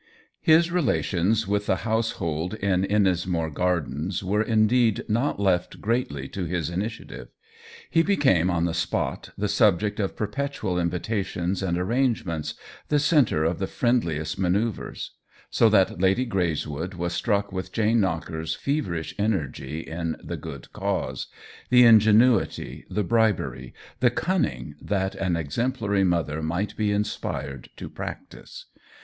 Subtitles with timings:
[0.41, 6.71] His relations with the household in Ennismore Gardens were indeed not left greatly to his
[6.71, 7.27] initiative;
[7.87, 12.55] he became on the spot the subject of perpetual invitations and arrangements,
[12.87, 15.11] the centre of the friendliest manoeuvres;
[15.51, 20.73] so that Lady Greys wood was struck with Jane Knocker's feverish energy in the good
[20.73, 21.27] cause—
[21.69, 27.87] the ingenuity, the bri bery, the cunning that an exemplary mother might be inspired to
[27.87, 28.65] practise.